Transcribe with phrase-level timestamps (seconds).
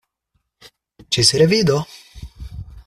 [1.17, 1.79] Ĝis revido!